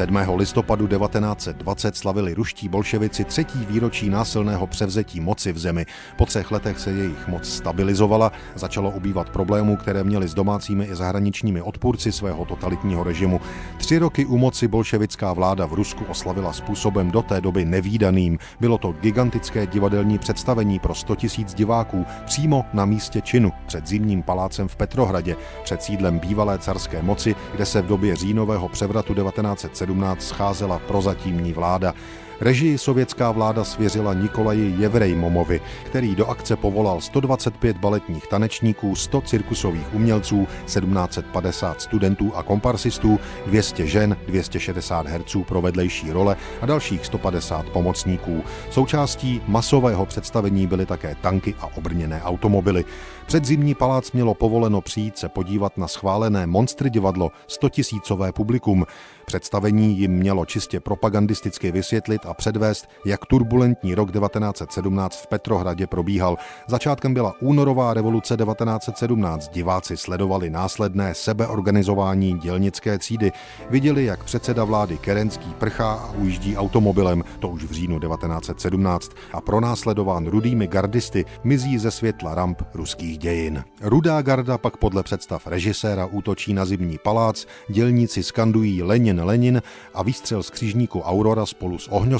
[0.00, 0.16] 7.
[0.36, 5.86] listopadu 1920 slavili ruští bolševici třetí výročí násilného převzetí moci v zemi.
[6.16, 10.94] Po třech letech se jejich moc stabilizovala, začalo ubývat problémů, které měly s domácími i
[10.94, 13.40] zahraničními odpůrci svého totalitního režimu.
[13.78, 18.38] Tři roky u moci bolševická vláda v Rusku oslavila způsobem do té doby nevýdaným.
[18.60, 24.22] Bylo to gigantické divadelní představení pro 100 000 diváků přímo na místě činu před zimním
[24.22, 29.89] palácem v Petrohradě, před sídlem bývalé carské moci, kde se v době říjnového převratu 1917
[30.22, 31.94] scházela prozatímní vláda.
[32.40, 39.94] Režii sovětská vláda svěřila Nikolaji Jevrejmomovi, který do akce povolal 125 baletních tanečníků, 100 cirkusových
[39.94, 47.68] umělců, 1750 studentů a komparsistů, 200 žen, 260 herců pro vedlejší role a dalších 150
[47.68, 48.44] pomocníků.
[48.70, 52.84] Součástí masového představení byly také tanky a obrněné automobily.
[53.26, 58.86] Předzimní palác mělo povoleno přijít se podívat na schválené monstr divadlo 100 tisícové publikum.
[59.26, 66.36] Představení jim mělo čistě propagandisticky vysvětlit a předvést, jak turbulentní rok 1917 v Petrohradě probíhal.
[66.68, 69.50] Začátkem byla únorová revoluce 1917.
[69.52, 73.32] Diváci sledovali následné sebeorganizování dělnické třídy.
[73.70, 79.40] Viděli, jak předseda vlády Kerenský prchá a ujíždí automobilem, to už v říjnu 1917, a
[79.40, 83.64] pronásledován rudými gardisty mizí ze světla ramp ruských dějin.
[83.82, 89.62] Rudá garda pak podle představ režiséra útočí na zimní palác, dělníci skandují Lenin Lenin
[89.94, 92.19] a výstřel z křižníku Aurora spolu s ohňostrojem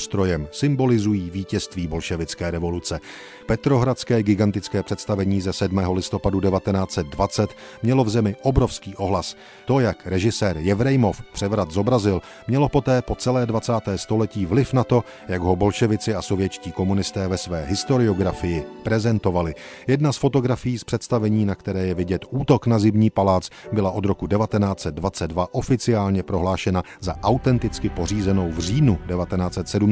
[0.51, 3.01] symbolizují vítězství bolševické revoluce.
[3.47, 5.79] Petrohradské gigantické představení ze 7.
[5.79, 7.51] listopadu 1920
[7.83, 9.37] mělo v zemi obrovský ohlas.
[9.65, 13.73] To, jak režisér Jevrejmov převrat zobrazil, mělo poté po celé 20.
[13.97, 19.55] století vliv na to, jak ho bolševici a sovětští komunisté ve své historiografii prezentovali.
[19.87, 24.05] Jedna z fotografií z představení, na které je vidět útok na zimní palác, byla od
[24.05, 29.90] roku 1922 oficiálně prohlášena za autenticky pořízenou v říjnu 1917.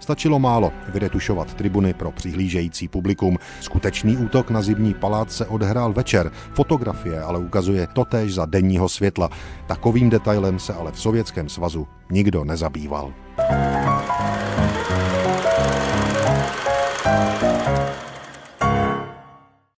[0.00, 3.38] Stačilo málo vyretušovat tribuny pro přihlížející publikum.
[3.60, 6.32] Skutečný útok na zimní palác se odehrál večer.
[6.54, 9.30] Fotografie ale ukazuje totéž za denního světla.
[9.66, 13.12] Takovým detailem se ale v Sovětském svazu nikdo nezabýval.
[13.48, 13.79] thank you